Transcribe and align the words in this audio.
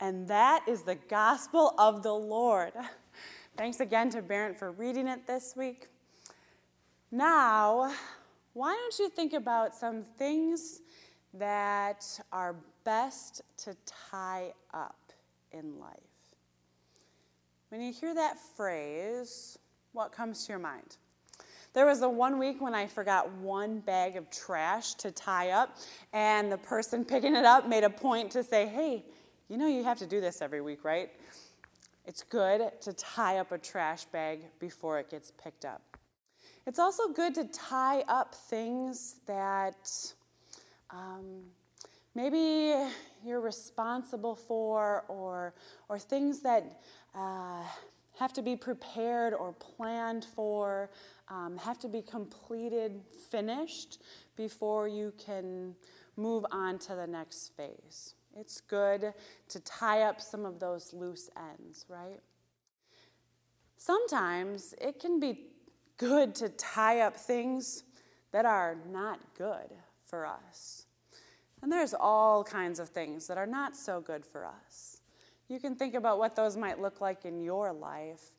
And 0.00 0.26
that 0.28 0.64
is 0.66 0.82
the 0.82 0.96
gospel 0.96 1.74
of 1.78 2.02
the 2.02 2.12
Lord. 2.12 2.72
Thanks 3.56 3.80
again 3.80 4.10
to 4.10 4.22
Barrett 4.22 4.58
for 4.58 4.72
reading 4.72 5.06
it 5.06 5.26
this 5.26 5.54
week. 5.56 5.88
Now, 7.12 7.92
why 8.54 8.72
don't 8.74 8.98
you 8.98 9.08
think 9.08 9.32
about 9.32 9.74
some 9.74 10.02
things 10.02 10.80
that 11.34 12.04
are 12.32 12.56
best 12.84 13.42
to 13.58 13.76
tie 14.10 14.52
up 14.72 15.12
in 15.52 15.78
life? 15.78 15.98
When 17.68 17.80
you 17.80 17.92
hear 17.92 18.14
that 18.14 18.38
phrase, 18.56 19.58
what 19.92 20.12
comes 20.12 20.46
to 20.46 20.52
your 20.52 20.58
mind? 20.58 20.96
There 21.72 21.86
was 21.86 22.02
a 22.02 22.08
one 22.08 22.38
week 22.38 22.60
when 22.60 22.72
I 22.74 22.86
forgot 22.86 23.30
one 23.32 23.80
bag 23.80 24.16
of 24.16 24.30
trash 24.30 24.94
to 24.94 25.10
tie 25.10 25.50
up, 25.50 25.76
and 26.12 26.50
the 26.50 26.58
person 26.58 27.04
picking 27.04 27.34
it 27.34 27.44
up 27.44 27.68
made 27.68 27.84
a 27.84 27.90
point 27.90 28.30
to 28.32 28.44
say, 28.44 28.66
Hey, 28.66 29.04
you 29.48 29.58
know 29.58 29.66
you 29.66 29.84
have 29.84 29.98
to 29.98 30.06
do 30.06 30.20
this 30.20 30.40
every 30.40 30.60
week, 30.60 30.84
right? 30.84 31.10
It's 32.06 32.22
good 32.22 32.70
to 32.82 32.92
tie 32.94 33.38
up 33.38 33.52
a 33.52 33.58
trash 33.58 34.04
bag 34.06 34.40
before 34.58 34.98
it 34.98 35.10
gets 35.10 35.32
picked 35.42 35.64
up. 35.64 35.82
It's 36.66 36.78
also 36.78 37.08
good 37.08 37.34
to 37.34 37.44
tie 37.44 38.00
up 38.08 38.34
things 38.34 39.16
that 39.26 39.90
um, 40.90 41.42
maybe 42.14 42.74
you're 43.24 43.40
responsible 43.40 44.34
for 44.34 45.04
or, 45.08 45.54
or 45.88 45.98
things 45.98 46.40
that 46.40 46.80
uh, 47.14 47.62
have 48.18 48.32
to 48.34 48.42
be 48.42 48.56
prepared 48.56 49.34
or 49.34 49.52
planned 49.52 50.24
for, 50.24 50.90
um, 51.28 51.58
have 51.58 51.78
to 51.80 51.88
be 51.88 52.00
completed, 52.00 53.00
finished 53.30 54.02
before 54.36 54.88
you 54.88 55.12
can 55.18 55.74
move 56.16 56.44
on 56.50 56.78
to 56.80 56.94
the 56.94 57.06
next 57.06 57.52
phase. 57.56 58.14
It's 58.36 58.60
good 58.60 59.12
to 59.48 59.60
tie 59.60 60.02
up 60.02 60.20
some 60.20 60.44
of 60.44 60.58
those 60.58 60.92
loose 60.92 61.30
ends, 61.36 61.86
right? 61.88 62.20
Sometimes 63.76 64.74
it 64.80 64.98
can 64.98 65.20
be 65.20 65.48
good 65.96 66.34
to 66.36 66.48
tie 66.48 67.00
up 67.00 67.16
things 67.16 67.84
that 68.32 68.44
are 68.44 68.76
not 68.90 69.20
good 69.36 69.70
for 70.04 70.26
us. 70.26 70.86
And 71.62 71.70
there's 71.70 71.94
all 71.94 72.42
kinds 72.44 72.78
of 72.78 72.88
things 72.88 73.26
that 73.26 73.38
are 73.38 73.46
not 73.46 73.76
so 73.76 74.00
good 74.00 74.26
for 74.26 74.44
us. 74.44 75.00
You 75.48 75.60
can 75.60 75.76
think 75.76 75.94
about 75.94 76.18
what 76.18 76.34
those 76.34 76.56
might 76.56 76.80
look 76.80 77.00
like 77.00 77.24
in 77.24 77.40
your 77.40 77.72
life. 77.72 78.32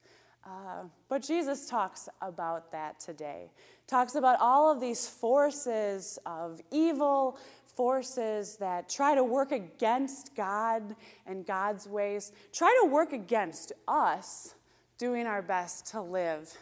Uh, 0.44 0.84
but 1.10 1.24
Jesus 1.24 1.68
talks 1.68 2.08
about 2.22 2.72
that 2.72 3.00
today. 3.00 3.52
Talks 3.88 4.16
about 4.16 4.40
all 4.40 4.72
of 4.72 4.80
these 4.80 5.08
forces 5.08 6.20
of 6.26 6.62
evil 6.72 7.40
forces 7.76 8.58
that 8.58 8.90
try 8.90 9.16
to 9.16 9.24
work 9.24 9.52
against 9.52 10.36
God 10.36 10.96
and 11.26 11.46
God's 11.46 11.88
ways, 11.88 12.32
try 12.54 12.76
to 12.84 12.90
work 12.90 13.14
against 13.14 13.74
us 13.88 14.56
doing 14.98 15.28
our 15.28 15.42
best 15.42 15.88
to 15.88 16.02
live 16.02 16.54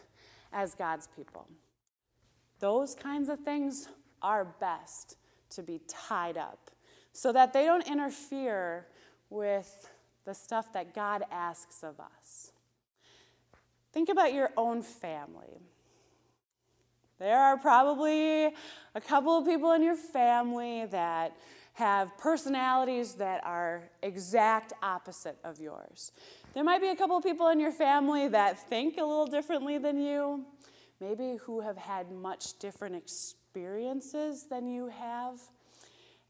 as 0.51 0.75
God's 0.75 1.07
people. 1.15 1.47
Those 2.59 2.95
kinds 2.95 3.29
of 3.29 3.39
things 3.39 3.89
are 4.21 4.45
best 4.45 5.17
to 5.51 5.61
be 5.61 5.81
tied 5.87 6.37
up 6.37 6.71
so 7.11 7.31
that 7.31 7.53
they 7.53 7.65
don't 7.65 7.87
interfere 7.87 8.87
with 9.29 9.89
the 10.25 10.33
stuff 10.33 10.71
that 10.73 10.93
God 10.93 11.23
asks 11.31 11.83
of 11.83 11.99
us. 11.99 12.51
Think 13.91 14.09
about 14.09 14.33
your 14.33 14.49
own 14.57 14.81
family. 14.81 15.61
There 17.23 17.39
are 17.39 17.55
probably 17.55 18.47
a 18.95 18.99
couple 18.99 19.37
of 19.37 19.45
people 19.45 19.71
in 19.71 19.81
your 19.81 19.95
family 19.95 20.87
that 20.87 21.33
have 21.71 22.17
personalities 22.17 23.13
that 23.13 23.41
are 23.45 23.83
exact 24.01 24.73
opposite 24.83 25.37
of 25.45 25.57
yours. 25.57 26.11
There 26.53 26.65
might 26.65 26.81
be 26.81 26.89
a 26.89 26.97
couple 26.97 27.15
of 27.15 27.23
people 27.23 27.47
in 27.47 27.61
your 27.61 27.71
family 27.71 28.27
that 28.27 28.67
think 28.67 28.97
a 28.97 29.05
little 29.05 29.25
differently 29.25 29.77
than 29.77 30.01
you, 30.01 30.43
maybe 30.99 31.37
who 31.45 31.61
have 31.61 31.77
had 31.77 32.11
much 32.11 32.59
different 32.59 32.93
experiences 32.93 34.47
than 34.49 34.67
you 34.67 34.87
have. 34.87 35.39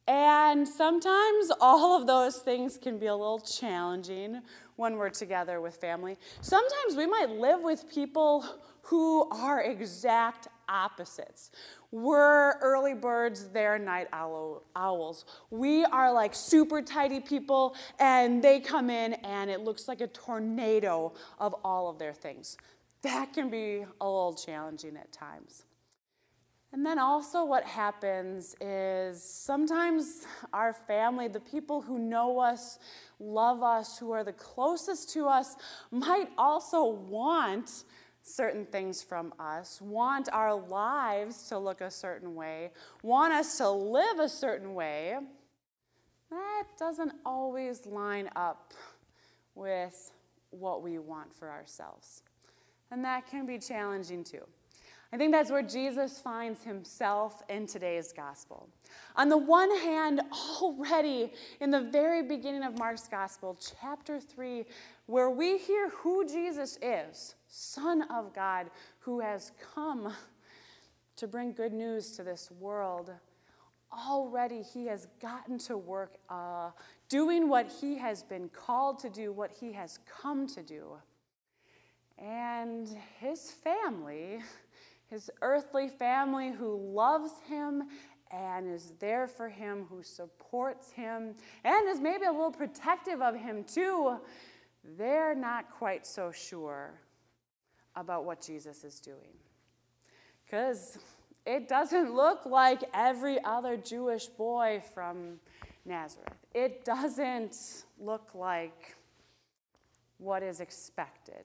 And 0.07 0.67
sometimes 0.67 1.51
all 1.59 1.99
of 1.99 2.05
those 2.05 2.37
things 2.37 2.77
can 2.77 2.99
be 2.99 3.07
a 3.07 3.15
little 3.15 3.39
challenging 3.39 4.41
when 4.75 4.97
we're 4.97 5.09
together 5.09 5.59
with 5.59 5.75
family. 5.77 6.17
Sometimes 6.41 6.95
we 6.95 7.07
might 7.07 7.31
live 7.31 7.61
with 7.61 7.91
people 7.91 8.45
who 8.83 9.29
are 9.29 9.61
exact 9.61 10.49
opposites. 10.73 11.51
We're 11.91 12.57
early 12.59 12.95
birds, 12.95 13.47
they're 13.49 13.79
night 13.79 14.07
owl, 14.11 14.63
owls. 14.75 15.25
We 15.51 15.85
are 15.85 16.11
like 16.11 16.35
super 16.35 16.81
tidy 16.81 17.19
people, 17.19 17.75
and 17.99 18.43
they 18.43 18.59
come 18.59 18.89
in 18.89 19.13
and 19.13 19.49
it 19.49 19.61
looks 19.61 19.87
like 19.87 20.01
a 20.01 20.07
tornado 20.07 21.13
of 21.39 21.55
all 21.63 21.89
of 21.89 21.99
their 21.99 22.13
things. 22.13 22.57
That 23.03 23.33
can 23.33 23.49
be 23.49 23.85
a 24.01 24.05
little 24.05 24.33
challenging 24.33 24.97
at 24.97 25.11
times. 25.11 25.63
And 26.73 26.83
then 26.83 26.97
also, 26.97 27.45
what 27.45 27.63
happens 27.65 28.55
is 28.59 29.21
sometimes 29.21 30.25
our 30.53 30.73
family, 30.73 31.27
the 31.27 31.39
people 31.39 31.81
who 31.81 31.99
know 31.99 32.39
us, 32.39 32.79
love 33.19 33.61
us, 33.61 33.99
who 33.99 34.11
are 34.11 34.23
the 34.23 34.33
closest 34.33 35.11
to 35.11 35.27
us, 35.27 35.55
might 35.91 36.29
also 36.35 36.83
want 36.85 37.83
certain 38.23 38.65
things 38.65 39.03
from 39.03 39.33
us, 39.37 39.81
want 39.81 40.29
our 40.31 40.55
lives 40.55 41.49
to 41.49 41.57
look 41.57 41.81
a 41.81 41.91
certain 41.91 42.35
way, 42.35 42.71
want 43.03 43.33
us 43.33 43.57
to 43.57 43.69
live 43.69 44.19
a 44.19 44.29
certain 44.29 44.73
way, 44.73 45.17
that 46.31 46.63
doesn't 46.79 47.11
always 47.25 47.85
line 47.85 48.29
up 48.35 48.73
with 49.55 50.11
what 50.49 50.81
we 50.81 50.97
want 50.97 51.33
for 51.33 51.51
ourselves. 51.51 52.23
And 52.89 53.03
that 53.03 53.27
can 53.29 53.45
be 53.45 53.59
challenging 53.59 54.23
too. 54.23 54.45
I 55.11 55.17
think 55.17 55.31
that's 55.31 55.51
where 55.51 55.61
Jesus 55.61 56.19
finds 56.19 56.63
himself 56.63 57.43
in 57.47 57.67
today's 57.67 58.11
gospel. 58.11 58.67
On 59.15 59.29
the 59.29 59.37
one 59.37 59.69
hand, 59.81 60.21
already 60.61 61.31
in 61.59 61.69
the 61.69 61.81
very 61.81 62.23
beginning 62.23 62.63
of 62.63 62.79
Mark's 62.79 63.07
gospel, 63.07 63.55
chapter 63.79 64.19
3, 64.19 64.65
where 65.05 65.29
we 65.29 65.59
hear 65.59 65.89
who 65.89 66.25
Jesus 66.25 66.79
is 66.81 67.35
Son 67.55 68.01
of 68.09 68.33
God, 68.33 68.71
who 68.99 69.19
has 69.19 69.51
come 69.75 70.11
to 71.17 71.27
bring 71.27 71.53
good 71.53 71.71
news 71.71 72.11
to 72.13 72.23
this 72.23 72.49
world, 72.59 73.11
already 73.91 74.63
he 74.63 74.87
has 74.87 75.07
gotten 75.21 75.59
to 75.59 75.77
work 75.77 76.15
uh, 76.29 76.71
doing 77.09 77.47
what 77.47 77.71
he 77.79 77.95
has 77.95 78.23
been 78.23 78.49
called 78.49 78.97
to 78.99 79.09
do, 79.09 79.31
what 79.31 79.51
he 79.51 79.71
has 79.71 79.99
come 80.21 80.47
to 80.47 80.63
do. 80.63 80.97
And 82.17 82.89
his 83.19 83.51
family 83.51 84.39
his 85.13 85.29
earthly 85.43 85.87
family 85.87 86.51
who 86.51 86.75
loves 86.75 87.33
him 87.47 87.83
and 88.31 88.67
is 88.67 88.93
there 88.97 89.27
for 89.27 89.47
him, 89.47 89.85
who 89.87 90.01
supports 90.01 90.91
him, 90.91 91.35
and 91.63 91.87
is 91.87 91.99
maybe 91.99 92.25
a 92.25 92.31
little 92.31 92.51
protective 92.51 93.21
of 93.21 93.35
him 93.35 93.63
too, 93.63 94.17
they're 94.97 95.35
not 95.35 95.69
quite 95.69 96.07
so 96.07 96.31
sure 96.31 96.99
about 97.95 98.25
what 98.25 98.41
Jesus 98.41 98.83
is 98.83 98.99
doing. 98.99 99.37
Because 100.45 100.97
it 101.45 101.67
doesn't 101.67 102.13
look 102.13 102.45
like 102.45 102.83
every 102.93 103.43
other 103.43 103.77
Jewish 103.77 104.27
boy 104.27 104.81
from 104.93 105.39
Nazareth. 105.85 106.37
It 106.53 106.85
doesn't 106.85 107.85
look 107.99 108.33
like 108.33 108.95
what 110.17 110.43
is 110.43 110.59
expected. 110.59 111.43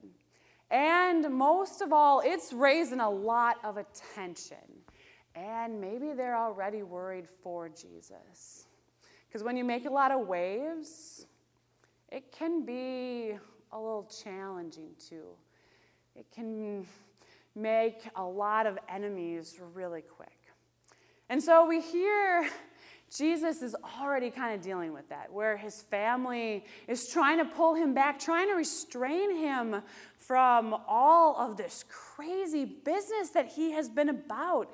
And 0.71 1.29
most 1.33 1.81
of 1.81 1.91
all, 1.91 2.21
it's 2.23 2.53
raising 2.53 2.99
a 2.99 3.09
lot 3.09 3.57
of 3.63 3.77
attention. 3.77 4.57
And 5.35 5.81
maybe 5.81 6.13
they're 6.13 6.37
already 6.37 6.83
worried 6.83 7.27
for 7.27 7.69
Jesus. 7.69 8.67
Because 9.27 9.43
when 9.43 9.57
you 9.57 9.63
make 9.63 9.85
a 9.85 9.89
lot 9.89 10.11
of 10.11 10.27
waves, 10.27 11.25
it 12.09 12.31
can 12.31 12.65
be 12.65 13.37
a 13.71 13.77
little 13.77 14.09
challenging 14.23 14.89
too. 14.97 15.25
It 16.15 16.25
can 16.33 16.85
make 17.55 18.01
a 18.15 18.23
lot 18.23 18.65
of 18.65 18.77
enemies 18.87 19.59
really 19.73 20.01
quick. 20.01 20.37
And 21.29 21.41
so 21.41 21.65
we 21.67 21.81
hear 21.81 22.49
Jesus 23.15 23.61
is 23.61 23.75
already 23.99 24.29
kind 24.29 24.53
of 24.53 24.61
dealing 24.61 24.93
with 24.93 25.09
that, 25.09 25.31
where 25.31 25.57
his 25.57 25.81
family 25.81 26.65
is 26.87 27.07
trying 27.07 27.39
to 27.39 27.45
pull 27.45 27.73
him 27.73 27.93
back, 27.93 28.19
trying 28.19 28.47
to 28.49 28.53
restrain 28.53 29.35
him 29.35 29.81
from 30.17 30.75
all 30.87 31.35
of 31.37 31.57
this 31.57 31.85
crazy 31.89 32.65
business 32.65 33.29
that 33.31 33.47
he 33.47 33.71
has 33.71 33.89
been 33.89 34.09
about, 34.09 34.73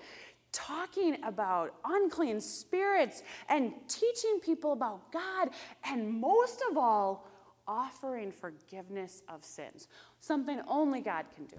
talking 0.52 1.18
about 1.24 1.76
unclean 1.86 2.42
spirits 2.42 3.24
and 3.48 3.74
teaching 3.88 4.40
people 4.42 4.74
about 4.74 5.12
God, 5.12 5.50
and 5.86 6.10
most 6.10 6.62
of 6.70 6.78
all, 6.78 7.30
offering 7.68 8.32
forgiveness 8.32 9.22
of 9.28 9.44
sins, 9.44 9.88
something 10.20 10.62
only 10.68 11.02
God 11.02 11.26
can 11.36 11.46
do. 11.46 11.58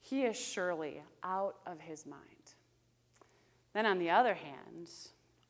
He 0.00 0.22
is 0.22 0.38
surely 0.38 1.02
out 1.22 1.56
of 1.66 1.80
his 1.80 2.06
mind. 2.06 2.20
Then, 3.72 3.86
on 3.86 3.98
the 3.98 4.10
other 4.10 4.34
hand, 4.34 4.88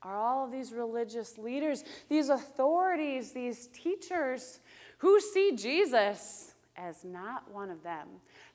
are 0.02 0.16
all 0.16 0.44
of 0.44 0.52
these 0.52 0.72
religious 0.72 1.38
leaders, 1.38 1.82
these 2.08 2.28
authorities, 2.28 3.32
these 3.32 3.69
teachers 3.69 4.61
who 4.99 5.20
see 5.20 5.56
Jesus 5.56 6.55
as 6.76 7.05
not 7.05 7.50
one 7.50 7.70
of 7.70 7.82
them, 7.82 8.08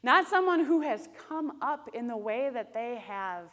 not 0.03 0.27
someone 0.27 0.63
who 0.63 0.81
has 0.81 1.09
come 1.27 1.53
up 1.61 1.89
in 1.94 2.07
the 2.07 2.17
way 2.17 2.50
that 2.53 2.73
they 2.73 3.01
have 3.06 3.45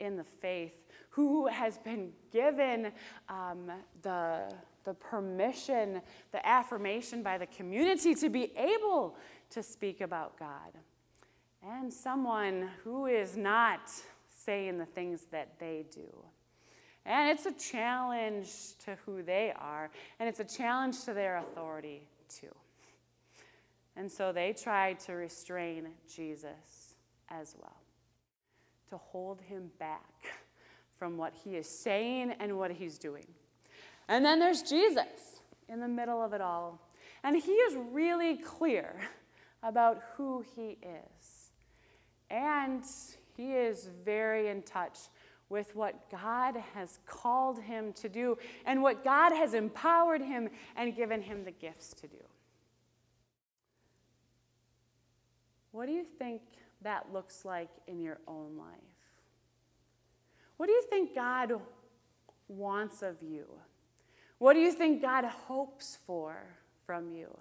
in 0.00 0.16
the 0.16 0.24
faith, 0.24 0.76
who 1.10 1.46
has 1.46 1.78
been 1.78 2.10
given 2.30 2.92
um, 3.28 3.70
the, 4.02 4.52
the 4.86 4.94
permission, 4.94 6.00
the 6.32 6.46
affirmation 6.48 7.22
by 7.22 7.36
the 7.36 7.46
community 7.46 8.14
to 8.14 8.30
be 8.30 8.52
able 8.56 9.16
to 9.50 9.62
speak 9.62 10.00
about 10.00 10.38
God, 10.38 10.72
and 11.62 11.92
someone 11.92 12.70
who 12.82 13.04
is 13.04 13.36
not 13.36 13.90
saying 14.28 14.78
the 14.78 14.86
things 14.86 15.26
that 15.32 15.58
they 15.58 15.84
do. 15.92 16.06
And 17.04 17.28
it's 17.28 17.46
a 17.46 17.52
challenge 17.52 18.48
to 18.84 18.96
who 19.04 19.22
they 19.22 19.52
are, 19.58 19.90
and 20.18 20.28
it's 20.28 20.40
a 20.40 20.44
challenge 20.44 21.04
to 21.04 21.12
their 21.12 21.36
authority, 21.36 22.08
too. 22.28 22.54
And 23.96 24.10
so 24.10 24.32
they 24.32 24.52
tried 24.52 25.00
to 25.00 25.12
restrain 25.14 25.88
Jesus 26.12 26.94
as 27.28 27.56
well, 27.60 27.76
to 28.90 28.96
hold 28.96 29.40
him 29.40 29.70
back 29.78 30.26
from 30.98 31.16
what 31.16 31.32
he 31.44 31.56
is 31.56 31.68
saying 31.68 32.34
and 32.38 32.56
what 32.56 32.70
he's 32.70 32.98
doing. 32.98 33.26
And 34.08 34.24
then 34.24 34.38
there's 34.38 34.62
Jesus 34.62 35.42
in 35.68 35.80
the 35.80 35.88
middle 35.88 36.22
of 36.22 36.32
it 36.32 36.40
all. 36.40 36.80
And 37.24 37.36
he 37.36 37.52
is 37.52 37.76
really 37.92 38.36
clear 38.36 39.00
about 39.62 40.02
who 40.16 40.44
he 40.54 40.78
is. 40.82 41.50
And 42.30 42.84
he 43.36 43.52
is 43.52 43.88
very 44.04 44.48
in 44.48 44.62
touch 44.62 44.98
with 45.48 45.74
what 45.76 46.10
God 46.10 46.56
has 46.74 46.98
called 47.06 47.60
him 47.60 47.92
to 47.94 48.08
do 48.08 48.36
and 48.64 48.82
what 48.82 49.04
God 49.04 49.32
has 49.32 49.54
empowered 49.54 50.20
him 50.20 50.48
and 50.76 50.94
given 50.94 51.22
him 51.22 51.44
the 51.44 51.52
gifts 51.52 51.94
to 51.94 52.08
do. 52.08 52.16
What 55.70 55.86
do 55.86 55.92
you 55.92 56.04
think 56.04 56.42
that 56.82 57.12
looks 57.12 57.44
like 57.44 57.68
in 57.86 58.00
your 58.00 58.18
own 58.26 58.56
life? 58.56 58.66
What 60.56 60.66
do 60.66 60.72
you 60.72 60.82
think 60.88 61.14
God 61.14 61.60
wants 62.48 63.02
of 63.02 63.16
you? 63.22 63.46
What 64.38 64.52
do 64.52 64.60
you 64.60 64.72
think 64.72 65.00
God 65.00 65.24
hopes 65.24 65.98
for 66.06 66.36
from 66.84 67.10
you? 67.10 67.36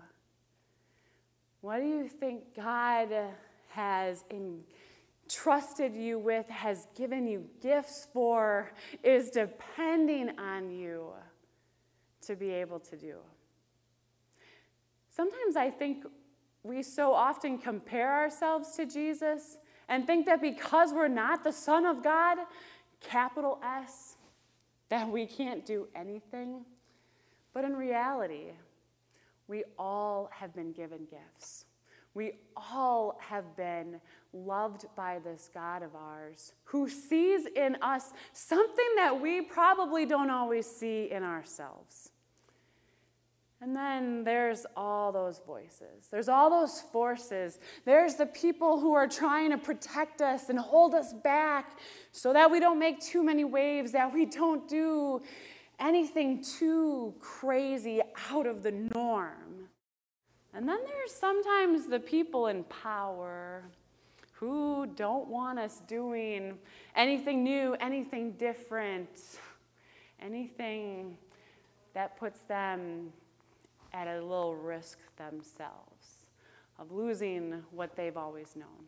What 1.61 1.79
do 1.79 1.87
you 1.87 2.07
think 2.07 2.55
God 2.55 3.09
has 3.69 4.23
entrusted 4.29 5.95
you 5.95 6.19
with, 6.19 6.47
has 6.47 6.87
given 6.95 7.27
you 7.27 7.45
gifts 7.61 8.07
for, 8.13 8.71
is 9.03 9.29
depending 9.29 10.39
on 10.39 10.69
you 10.69 11.09
to 12.21 12.35
be 12.35 12.51
able 12.51 12.79
to 12.79 12.95
do? 12.95 13.15
Sometimes 15.09 15.55
I 15.55 15.69
think 15.69 16.05
we 16.63 16.81
so 16.81 17.13
often 17.13 17.57
compare 17.57 18.11
ourselves 18.13 18.75
to 18.75 18.85
Jesus 18.85 19.57
and 19.87 20.07
think 20.07 20.25
that 20.25 20.41
because 20.41 20.93
we're 20.93 21.07
not 21.07 21.43
the 21.43 21.51
Son 21.51 21.85
of 21.85 22.03
God, 22.03 22.37
capital 23.01 23.59
S, 23.63 24.15
that 24.89 25.07
we 25.07 25.25
can't 25.25 25.65
do 25.65 25.87
anything. 25.95 26.65
But 27.55 27.63
in 27.63 27.73
reality, 27.73 28.51
we 29.47 29.63
all 29.79 30.29
have 30.33 30.53
been 30.53 30.73
given 30.73 31.07
gifts. 31.09 31.65
We 32.13 32.33
all 32.55 33.17
have 33.21 33.55
been 33.55 34.01
loved 34.33 34.85
by 34.95 35.19
this 35.23 35.49
God 35.53 35.81
of 35.81 35.95
ours 35.95 36.51
who 36.65 36.89
sees 36.89 37.45
in 37.55 37.77
us 37.81 38.11
something 38.33 38.95
that 38.97 39.21
we 39.21 39.41
probably 39.41 40.05
don't 40.05 40.29
always 40.29 40.67
see 40.67 41.09
in 41.09 41.23
ourselves. 41.23 42.11
And 43.61 43.73
then 43.73 44.25
there's 44.25 44.65
all 44.75 45.13
those 45.13 45.39
voices. 45.47 46.09
There's 46.11 46.27
all 46.27 46.49
those 46.49 46.81
forces. 46.81 47.57
There's 47.85 48.15
the 48.15 48.25
people 48.25 48.81
who 48.81 48.93
are 48.93 49.07
trying 49.07 49.51
to 49.51 49.57
protect 49.57 50.21
us 50.21 50.49
and 50.49 50.59
hold 50.59 50.93
us 50.93 51.13
back 51.13 51.79
so 52.11 52.33
that 52.33 52.51
we 52.51 52.59
don't 52.59 52.79
make 52.79 52.99
too 52.99 53.23
many 53.23 53.45
waves, 53.45 53.93
that 53.93 54.13
we 54.13 54.25
don't 54.25 54.67
do 54.67 55.21
anything 55.79 56.43
too 56.43 57.13
crazy 57.19 58.01
out 58.31 58.45
of 58.45 58.63
the 58.63 58.71
norm. 58.71 59.67
And 60.53 60.67
then 60.67 60.79
there's 60.85 61.11
sometimes 61.11 61.87
the 61.87 61.99
people 61.99 62.47
in 62.47 62.63
power 62.65 63.63
who 64.31 64.85
don't 64.95 65.27
want 65.27 65.59
us 65.59 65.81
doing 65.87 66.57
anything 66.95 67.43
new, 67.43 67.75
anything 67.79 68.33
different, 68.33 69.09
anything 70.21 71.17
that 71.93 72.17
puts 72.17 72.41
them 72.41 73.11
at 73.93 74.07
a 74.07 74.21
little 74.21 74.55
risk 74.55 74.99
themselves 75.17 76.27
of 76.77 76.91
losing 76.91 77.63
what 77.71 77.95
they've 77.95 78.17
always 78.17 78.55
known. 78.55 78.85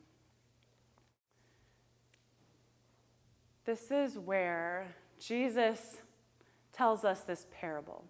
This 3.65 3.91
is 3.91 4.17
where 4.17 4.87
Jesus 5.19 5.97
tells 6.77 7.03
us 7.03 7.21
this 7.21 7.47
parable. 7.59 8.03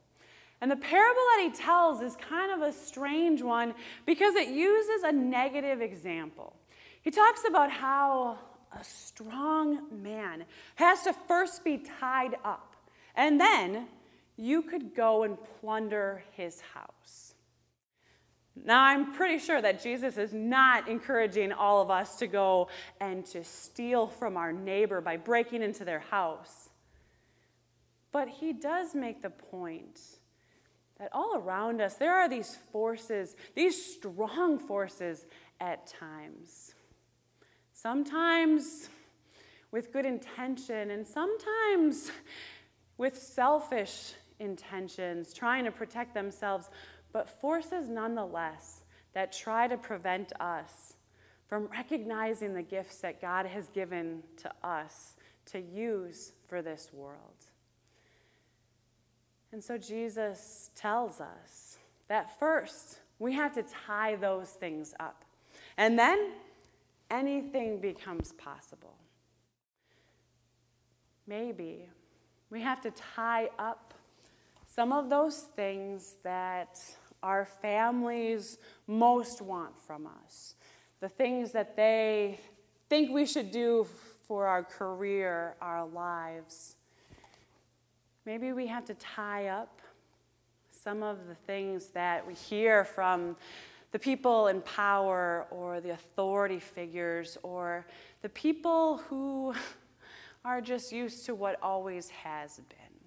And 0.59 0.71
the 0.71 0.75
parable 0.75 1.21
that 1.35 1.43
he 1.43 1.51
tells 1.51 2.01
is 2.01 2.15
kind 2.15 2.51
of 2.51 2.67
a 2.67 2.73
strange 2.73 3.41
one 3.41 3.75
because 4.05 4.35
it 4.35 4.49
uses 4.49 5.03
a 5.03 5.11
negative 5.11 5.81
example. 5.81 6.55
He 7.01 7.11
talks 7.11 7.43
about 7.47 7.71
how 7.71 8.39
a 8.73 8.83
strong 8.83 10.03
man 10.03 10.45
has 10.75 11.03
to 11.03 11.13
first 11.13 11.63
be 11.63 11.77
tied 11.77 12.35
up 12.43 12.75
and 13.15 13.39
then 13.39 13.87
you 14.37 14.61
could 14.61 14.95
go 14.95 15.23
and 15.23 15.37
plunder 15.59 16.23
his 16.33 16.61
house. 16.61 17.33
Now, 18.63 18.83
I'm 18.83 19.13
pretty 19.13 19.39
sure 19.39 19.61
that 19.61 19.81
Jesus 19.81 20.17
is 20.17 20.33
not 20.33 20.87
encouraging 20.87 21.51
all 21.51 21.81
of 21.81 21.91
us 21.91 22.15
to 22.17 22.27
go 22.27 22.69
and 22.99 23.25
to 23.27 23.43
steal 23.43 24.07
from 24.07 24.35
our 24.37 24.51
neighbor 24.51 25.01
by 25.01 25.17
breaking 25.17 25.61
into 25.61 25.85
their 25.85 25.99
house. 25.99 26.69
But 28.11 28.27
he 28.27 28.53
does 28.53 28.95
make 28.95 29.21
the 29.21 29.29
point 29.29 29.99
that 30.97 31.09
all 31.13 31.35
around 31.35 31.81
us, 31.81 31.95
there 31.95 32.15
are 32.15 32.27
these 32.27 32.57
forces, 32.71 33.35
these 33.55 33.95
strong 33.95 34.57
forces 34.57 35.25
at 35.59 35.87
times. 35.87 36.73
Sometimes 37.73 38.89
with 39.71 39.91
good 39.91 40.05
intention, 40.05 40.91
and 40.91 41.05
sometimes 41.07 42.11
with 42.97 43.17
selfish 43.17 44.13
intentions, 44.39 45.33
trying 45.33 45.65
to 45.65 45.71
protect 45.71 46.13
themselves, 46.13 46.69
but 47.11 47.29
forces 47.29 47.89
nonetheless 47.89 48.83
that 49.13 49.31
try 49.31 49.67
to 49.67 49.77
prevent 49.77 50.31
us 50.39 50.93
from 51.47 51.67
recognizing 51.67 52.53
the 52.53 52.61
gifts 52.61 52.97
that 52.99 53.21
God 53.21 53.45
has 53.45 53.69
given 53.69 54.23
to 54.37 54.51
us 54.63 55.15
to 55.45 55.59
use 55.59 56.33
for 56.47 56.61
this 56.61 56.89
world. 56.93 57.46
And 59.51 59.63
so 59.63 59.77
Jesus 59.77 60.71
tells 60.75 61.21
us 61.21 61.77
that 62.07 62.39
first 62.39 62.99
we 63.19 63.33
have 63.33 63.53
to 63.53 63.63
tie 63.63 64.15
those 64.15 64.49
things 64.49 64.93
up. 64.99 65.23
And 65.77 65.97
then 65.97 66.31
anything 67.09 67.79
becomes 67.79 68.33
possible. 68.33 68.95
Maybe 71.25 71.87
we 72.49 72.61
have 72.61 72.81
to 72.81 72.91
tie 72.91 73.49
up 73.57 73.93
some 74.67 74.93
of 74.93 75.09
those 75.09 75.39
things 75.55 76.15
that 76.23 76.79
our 77.23 77.45
families 77.45 78.57
most 78.85 79.41
want 79.41 79.79
from 79.79 80.07
us, 80.25 80.55
the 80.99 81.09
things 81.09 81.51
that 81.51 81.75
they 81.75 82.39
think 82.89 83.11
we 83.11 83.25
should 83.25 83.51
do 83.51 83.87
for 84.27 84.47
our 84.47 84.63
career, 84.63 85.55
our 85.61 85.85
lives. 85.85 86.75
Maybe 88.27 88.51
we 88.51 88.67
have 88.67 88.83
to 88.83 88.93
tie 88.95 89.47
up 89.47 89.81
some 90.69 91.01
of 91.01 91.27
the 91.29 91.35
things 91.35 91.87
that 91.91 92.27
we 92.27 92.33
hear 92.33 92.83
from 92.83 93.37
the 93.93 93.99
people 93.99 94.47
in 94.47 94.59
power 94.63 95.47
or 95.49 95.79
the 95.79 95.91
authority 95.91 96.59
figures 96.59 97.37
or 97.41 97.87
the 98.23 98.27
people 98.27 98.97
who 99.07 99.53
are 100.43 100.59
just 100.59 100.91
used 100.91 101.25
to 101.27 101.35
what 101.35 101.57
always 101.61 102.09
has 102.09 102.59
been. 102.67 102.99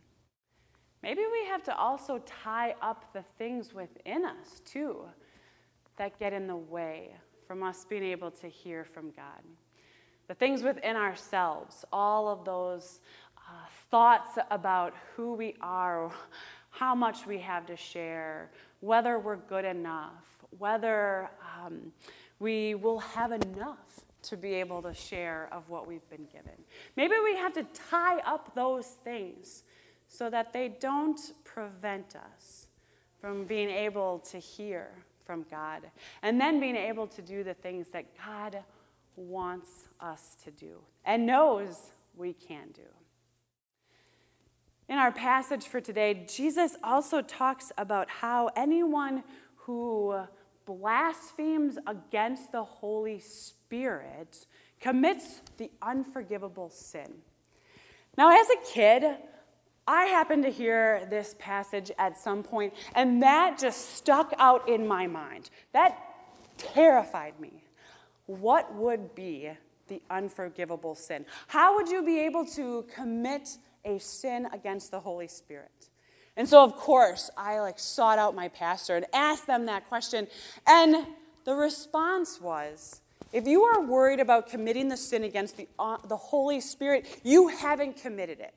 Maybe 1.03 1.21
we 1.31 1.47
have 1.49 1.62
to 1.65 1.77
also 1.77 2.23
tie 2.25 2.75
up 2.81 3.12
the 3.12 3.23
things 3.37 3.75
within 3.75 4.25
us, 4.25 4.62
too, 4.65 5.05
that 5.99 6.19
get 6.19 6.33
in 6.33 6.47
the 6.47 6.57
way 6.57 7.15
from 7.47 7.62
us 7.62 7.85
being 7.85 8.05
able 8.05 8.31
to 8.31 8.49
hear 8.49 8.85
from 8.85 9.11
God. 9.11 9.43
The 10.29 10.35
things 10.35 10.62
within 10.62 10.97
ourselves, 10.97 11.85
all 11.93 12.29
of 12.29 12.45
those 12.45 13.00
uh, 13.50 13.52
thoughts 13.90 14.38
about 14.50 14.95
who 15.16 15.35
we 15.35 15.57
are, 15.61 16.12
how 16.71 16.95
much 16.95 17.26
we 17.26 17.38
have 17.38 17.66
to 17.66 17.76
share, 17.76 18.50
whether 18.78 19.19
we're 19.19 19.37
good 19.37 19.64
enough, 19.64 20.25
whether 20.59 21.28
um, 21.59 21.92
we 22.38 22.76
will 22.76 23.00
have 23.00 23.33
enough 23.33 24.00
to 24.23 24.37
be 24.37 24.54
able 24.54 24.83
to 24.83 24.95
share 24.95 25.49
of 25.50 25.69
what 25.69 25.88
we've 25.88 26.09
been 26.11 26.26
given. 26.33 26.52
Maybe 26.97 27.14
we 27.25 27.37
have 27.37 27.52
to 27.54 27.64
tie 27.90 28.19
up 28.21 28.54
those 28.54 28.87
things 28.87 29.64
so 30.09 30.30
that 30.30 30.52
they 30.52 30.69
don't 30.80 31.21
prevent 31.45 32.14
us 32.14 32.66
from 33.21 33.45
being 33.45 33.71
able 33.71 34.21
to 34.30 34.38
hear 34.38 34.90
from 35.25 35.45
God 35.50 35.83
and 36.23 36.40
then 36.40 36.61
being 36.61 36.76
able 36.76 37.07
to 37.09 37.23
do 37.23 37.42
the 37.42 37.54
things 37.54 37.88
that 37.90 38.04
God 38.25 38.59
wants 39.16 39.85
us 40.00 40.37
to 40.45 40.50
do 40.50 40.78
and 41.04 41.26
knows 41.26 41.90
we 42.16 42.33
can 42.33 42.69
do. 42.75 43.00
In 44.91 44.99
our 44.99 45.13
passage 45.13 45.69
for 45.69 45.81
today, 45.81 46.27
Jesus 46.29 46.77
also 46.83 47.23
talks 47.23 47.71
about 47.79 48.11
how 48.11 48.51
anyone 48.57 49.23
who 49.59 50.17
blasphemes 50.67 51.79
against 51.87 52.51
the 52.51 52.65
Holy 52.65 53.21
Spirit 53.21 54.47
commits 54.81 55.43
the 55.59 55.71
unforgivable 55.81 56.71
sin. 56.71 57.19
Now, 58.19 58.37
as 58.37 58.49
a 58.51 58.57
kid, 58.67 59.05
I 59.87 60.07
happened 60.07 60.43
to 60.43 60.51
hear 60.51 61.07
this 61.09 61.37
passage 61.39 61.93
at 61.97 62.19
some 62.19 62.43
point, 62.43 62.75
and 62.97 63.23
that 63.23 63.61
just 63.61 63.95
stuck 63.95 64.35
out 64.39 64.69
in 64.69 64.89
my 64.89 65.07
mind. 65.07 65.51
That 65.73 65.97
terrified 66.59 67.39
me. 67.39 67.63
What 68.27 68.75
would 68.75 69.15
be 69.15 69.51
the 69.87 70.03
unforgivable 70.11 70.97
sin? 70.97 71.27
How 71.47 71.77
would 71.77 71.89
you 71.89 72.03
be 72.03 72.19
able 72.19 72.45
to 72.47 72.85
commit 72.93 73.57
a 73.85 73.99
sin 73.99 74.49
against 74.53 74.91
the 74.91 75.01
Holy 75.01 75.29
Spirit? 75.29 75.89
And 76.37 76.49
so, 76.49 76.63
of 76.65 76.75
course, 76.77 77.31
I 77.37 77.61
like 77.61 77.79
sought 77.79 78.19
out 78.19 78.35
my 78.35 78.49
pastor 78.49 78.97
and 78.97 79.07
asked 79.13 79.47
them 79.47 79.67
that 79.67 79.89
question. 79.89 80.27
And 80.67 81.07
the 81.45 81.55
response 81.55 82.41
was 82.41 83.01
if 83.33 83.47
you 83.47 83.63
are 83.63 83.81
worried 83.81 84.21
about 84.21 84.49
committing 84.49 84.89
the 84.89 84.97
sin 84.97 85.25
against 85.25 85.57
the, 85.57 85.69
uh, 85.79 85.99
the 86.09 86.17
Holy 86.17 86.61
Spirit, 86.61 87.07
you 87.23 87.49
haven't 87.49 88.01
committed 88.01 88.41
it. 88.41 88.55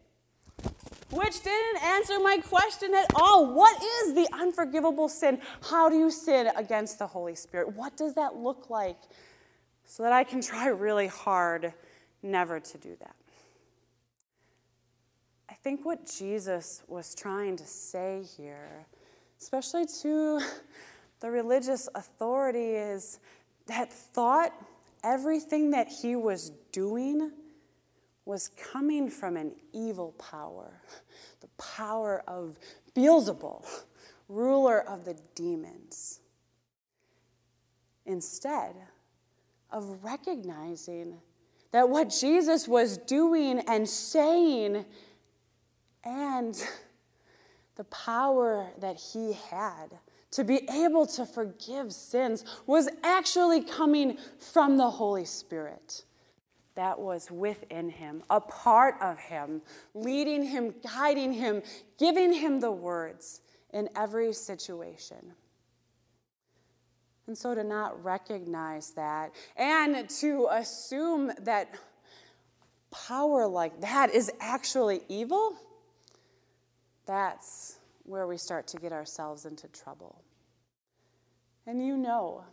Which 1.12 1.44
didn't 1.44 1.84
answer 1.84 2.20
my 2.20 2.38
question 2.38 2.94
at 2.96 3.06
all. 3.16 3.54
What 3.54 3.80
is 3.84 4.16
the 4.16 4.28
unforgivable 4.34 5.10
sin? 5.10 5.40
How 5.62 5.88
do 5.88 5.96
you 5.96 6.10
sin 6.10 6.50
against 6.56 6.98
the 6.98 7.06
Holy 7.06 7.36
Spirit? 7.36 7.76
What 7.76 7.96
does 7.96 8.16
that 8.16 8.36
look 8.36 8.72
like? 8.72 8.98
So 9.86 10.02
that 10.02 10.12
I 10.12 10.24
can 10.24 10.42
try 10.42 10.68
really 10.68 11.08
hard 11.08 11.74
never 12.24 12.60
to 12.60 12.78
do 12.80 12.96
that. 13.00 13.16
Think 15.64 15.86
what 15.86 16.06
Jesus 16.06 16.84
was 16.90 17.16
trying 17.16 17.56
to 17.56 17.66
say 17.66 18.24
here, 18.36 18.86
especially 19.40 19.86
to 20.02 20.42
the 21.22 21.32
religious 21.32 21.88
authority, 21.96 22.72
is 22.72 23.20
that 23.68 23.92
thought 23.92 24.52
everything 25.06 25.72
that 25.72 25.88
he 25.88 26.18
was 26.18 26.52
doing 26.74 27.32
was 28.26 28.50
coming 28.50 29.10
from 29.10 29.38
an 29.38 29.54
evil 29.72 30.12
power, 30.14 30.82
the 31.40 31.48
power 31.58 32.24
of 32.28 32.60
Beelzebul, 32.94 33.66
ruler 34.28 34.82
of 34.82 35.06
the 35.06 35.18
demons. 35.34 36.20
Instead 38.06 38.76
of 39.72 40.04
recognizing 40.04 41.16
that 41.72 41.88
what 41.88 42.10
Jesus 42.10 42.68
was 42.68 42.98
doing 42.98 43.60
and 43.60 43.88
saying 43.88 44.86
and 46.04 46.62
the 47.76 47.84
power 47.86 48.70
that 48.80 48.98
he 48.98 49.34
had 49.34 49.98
to 50.32 50.44
be 50.44 50.68
able 50.70 51.06
to 51.06 51.26
forgive 51.26 51.92
sins 51.92 52.44
was 52.66 52.90
actually 53.04 53.62
coming 53.62 54.18
from 54.40 54.78
the 54.78 54.90
Holy 54.90 55.26
Spirit 55.26 56.06
that 56.76 57.00
was 57.00 57.30
within 57.30 57.90
him, 57.90 58.24
a 58.30 58.42
part 58.42 58.96
of 59.00 59.20
him, 59.20 59.62
leading 59.94 60.44
him, 60.44 60.74
guiding 60.84 61.32
him, 61.32 61.62
giving 62.00 62.34
him 62.34 62.60
the 62.60 62.72
words 62.72 63.42
in 63.74 63.88
every 63.96 64.34
situation. 64.34 65.34
And 67.28 67.38
so 67.38 67.56
to 67.56 67.64
not 67.64 68.04
recognize 68.04 68.92
that 68.92 69.34
and 69.56 70.10
to 70.10 70.48
assume 70.52 71.32
that 71.42 71.74
power 72.92 73.48
like 73.48 73.82
that 73.82 74.14
is 74.14 74.32
actually 74.40 75.02
evil, 75.10 75.56
that's 77.06 77.80
where 78.04 78.28
we 78.28 78.38
start 78.38 78.68
to 78.68 78.78
get 78.78 78.92
ourselves 78.92 79.46
into 79.46 79.68
trouble. 79.70 80.22
And 81.66 81.86
you 81.86 81.98
know 81.98 82.44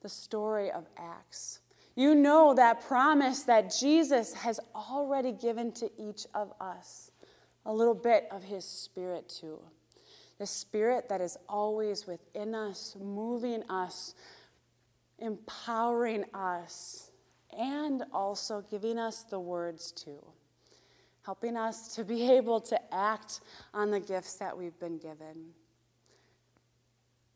the 0.00 0.08
story 0.08 0.70
of 0.70 0.86
Acts. 0.96 1.60
You 1.94 2.14
know 2.14 2.54
that 2.54 2.80
promise 2.86 3.42
that 3.44 3.74
Jesus 3.78 4.32
has 4.34 4.58
already 4.74 5.32
given 5.32 5.72
to 5.72 5.90
each 5.98 6.26
of 6.34 6.52
us 6.60 7.10
a 7.64 7.72
little 7.72 7.94
bit 7.94 8.26
of 8.30 8.42
his 8.42 8.64
spirit 8.64 9.28
too. 9.28 9.60
The 10.38 10.46
spirit 10.46 11.08
that 11.08 11.20
is 11.20 11.36
always 11.48 12.06
within 12.06 12.54
us, 12.54 12.96
moving 13.00 13.62
us, 13.68 14.14
empowering 15.18 16.24
us, 16.34 17.10
and 17.56 18.02
also 18.12 18.64
giving 18.68 18.98
us 18.98 19.22
the 19.22 19.38
words 19.38 19.92
too 19.92 20.24
helping 21.24 21.56
us 21.56 21.94
to 21.94 22.04
be 22.04 22.30
able 22.32 22.60
to 22.60 22.94
act 22.94 23.40
on 23.72 23.90
the 23.90 24.00
gifts 24.00 24.34
that 24.34 24.56
we've 24.56 24.78
been 24.78 24.98
given, 24.98 25.52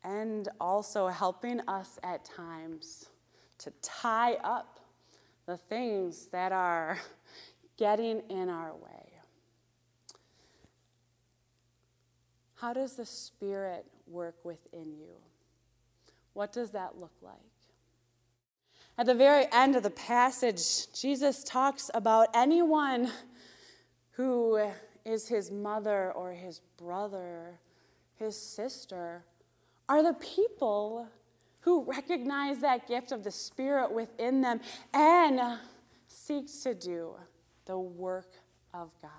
and 0.03 0.49
also 0.59 1.07
helping 1.07 1.59
us 1.67 1.99
at 2.03 2.23
times 2.23 3.07
to 3.57 3.71
tie 3.81 4.35
up 4.43 4.79
the 5.45 5.57
things 5.57 6.27
that 6.27 6.51
are 6.51 6.99
getting 7.77 8.21
in 8.29 8.49
our 8.49 8.73
way. 8.75 9.07
How 12.55 12.73
does 12.73 12.95
the 12.95 13.05
Spirit 13.05 13.85
work 14.07 14.43
within 14.43 14.93
you? 14.99 15.13
What 16.33 16.51
does 16.51 16.71
that 16.71 16.99
look 16.99 17.13
like? 17.21 17.35
At 18.97 19.05
the 19.05 19.13
very 19.13 19.45
end 19.51 19.75
of 19.75 19.83
the 19.83 19.91
passage, 19.91 20.91
Jesus 20.91 21.43
talks 21.43 21.91
about 21.93 22.29
anyone 22.33 23.11
who 24.17 24.59
is 25.05 25.27
his 25.27 25.51
mother 25.51 26.11
or 26.11 26.33
his 26.33 26.61
brother, 26.75 27.59
his 28.15 28.35
sister, 28.35 29.23
are 29.87 30.01
the 30.01 30.15
people 30.15 31.07
who 31.59 31.83
recognize 31.83 32.59
that 32.59 32.87
gift 32.87 33.11
of 33.11 33.23
the 33.23 33.29
Spirit 33.31 33.91
within 33.91 34.41
them 34.41 34.59
and 34.91 35.59
seek 36.07 36.47
to 36.63 36.73
do 36.73 37.13
the 37.65 37.77
work 37.77 38.31
of 38.73 38.89
God. 39.01 39.11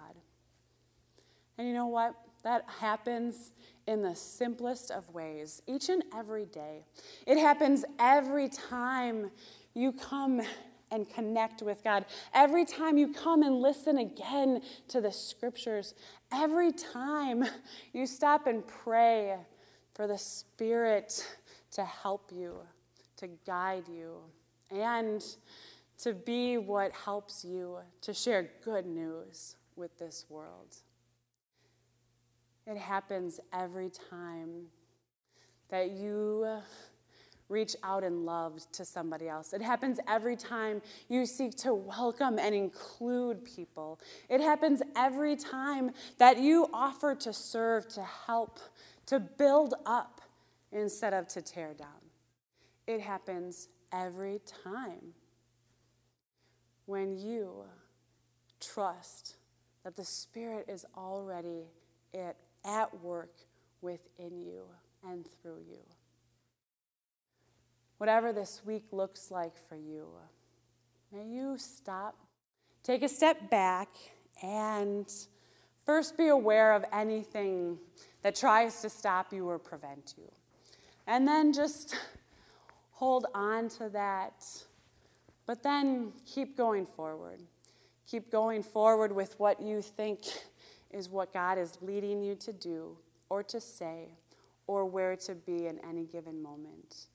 And 1.56 1.68
you 1.68 1.74
know 1.74 1.86
what? 1.86 2.14
That 2.42 2.64
happens 2.80 3.52
in 3.86 4.02
the 4.02 4.14
simplest 4.14 4.90
of 4.90 5.08
ways, 5.10 5.62
each 5.66 5.88
and 5.90 6.02
every 6.14 6.46
day. 6.46 6.84
It 7.26 7.38
happens 7.38 7.84
every 7.98 8.48
time 8.48 9.30
you 9.74 9.92
come 9.92 10.42
and 10.90 11.08
connect 11.08 11.62
with 11.62 11.82
God. 11.84 12.04
Every 12.34 12.64
time 12.64 12.98
you 12.98 13.12
come 13.12 13.42
and 13.42 13.60
listen 13.60 13.98
again 13.98 14.62
to 14.88 15.00
the 15.00 15.12
scriptures, 15.12 15.94
every 16.32 16.72
time 16.72 17.44
you 17.92 18.06
stop 18.06 18.46
and 18.46 18.66
pray 18.66 19.36
for 19.94 20.06
the 20.06 20.18
Spirit 20.18 21.26
to 21.72 21.84
help 21.84 22.30
you, 22.34 22.56
to 23.16 23.28
guide 23.46 23.84
you, 23.88 24.16
and 24.70 25.24
to 25.98 26.12
be 26.12 26.58
what 26.58 26.92
helps 26.92 27.44
you 27.44 27.78
to 28.02 28.14
share 28.14 28.50
good 28.64 28.86
news 28.86 29.56
with 29.76 29.96
this 29.98 30.26
world. 30.28 30.76
It 32.66 32.76
happens 32.76 33.40
every 33.52 33.90
time 34.10 34.66
that 35.70 35.90
you 35.90 36.60
reach 37.48 37.74
out 37.82 38.04
in 38.04 38.24
love 38.24 38.60
to 38.72 38.84
somebody 38.84 39.28
else. 39.28 39.52
It 39.52 39.62
happens 39.62 39.98
every 40.06 40.36
time 40.36 40.82
you 41.08 41.24
seek 41.26 41.56
to 41.58 41.74
welcome 41.74 42.38
and 42.38 42.54
include 42.54 43.44
people. 43.44 43.98
It 44.28 44.40
happens 44.40 44.82
every 44.96 45.36
time 45.36 45.92
that 46.18 46.38
you 46.38 46.68
offer 46.72 47.14
to 47.14 47.32
serve, 47.32 47.88
to 47.88 48.02
help, 48.02 48.58
to 49.06 49.18
build 49.18 49.74
up 49.86 50.20
instead 50.72 51.14
of 51.14 51.26
to 51.28 51.42
tear 51.42 51.72
down. 51.74 51.88
It 52.86 53.00
happens 53.00 53.68
every 53.92 54.40
time 54.64 55.14
when 56.86 57.16
you 57.16 57.64
trust 58.60 59.36
that 59.84 59.96
the 59.96 60.04
Spirit 60.04 60.66
is 60.68 60.84
already 60.96 61.64
at, 62.14 62.36
work 63.02 63.34
within 63.80 64.40
you 64.42 64.62
and 65.02 65.26
through 65.40 65.60
you 65.70 65.78
whatever 67.98 68.32
this 68.32 68.62
week 68.64 68.84
looks 68.92 69.30
like 69.30 69.54
for 69.68 69.76
you, 69.76 70.06
may 71.12 71.26
you 71.26 71.56
stop, 71.58 72.16
take 72.82 73.02
a 73.02 73.08
step 73.08 73.50
back, 73.50 73.88
and 74.42 75.12
first 75.84 76.16
be 76.16 76.28
aware 76.28 76.72
of 76.72 76.84
anything 76.92 77.78
that 78.22 78.34
tries 78.34 78.80
to 78.80 78.88
stop 78.88 79.32
you 79.32 79.48
or 79.48 79.58
prevent 79.58 80.14
you. 80.16 80.30
And 81.06 81.26
then 81.26 81.52
just 81.52 81.96
hold 82.92 83.26
on 83.34 83.68
to 83.70 83.88
that, 83.90 84.44
but 85.46 85.62
then 85.62 86.12
keep 86.26 86.56
going 86.56 86.86
forward. 86.86 87.42
Keep 88.06 88.30
going 88.30 88.62
forward 88.62 89.12
with 89.12 89.38
what 89.38 89.60
you 89.60 89.82
think 89.82 90.20
is 90.90 91.08
what 91.08 91.32
God 91.32 91.58
is 91.58 91.78
leading 91.82 92.22
you 92.22 92.34
to 92.36 92.52
do 92.52 92.96
or 93.28 93.42
to 93.44 93.60
say 93.60 94.08
or 94.66 94.84
where 94.84 95.16
to 95.16 95.34
be 95.34 95.66
in 95.66 95.78
any 95.88 96.04
given 96.04 96.42
moment. 96.42 97.06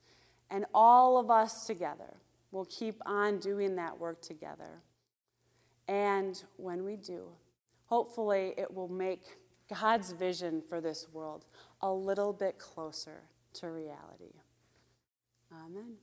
And 0.50 0.66
all 0.74 1.18
of 1.18 1.30
us 1.30 1.66
together 1.66 2.16
will 2.50 2.66
keep 2.66 3.00
on 3.06 3.38
doing 3.38 3.76
that 3.76 3.98
work 3.98 4.22
together. 4.22 4.82
And 5.88 6.42
when 6.56 6.84
we 6.84 6.96
do, 6.96 7.28
hopefully 7.86 8.54
it 8.56 8.72
will 8.72 8.88
make 8.88 9.22
God's 9.68 10.12
vision 10.12 10.62
for 10.68 10.80
this 10.80 11.08
world 11.12 11.46
a 11.80 11.92
little 11.92 12.32
bit 12.32 12.58
closer 12.58 13.22
to 13.54 13.70
reality. 13.70 14.40
Amen. 15.52 15.94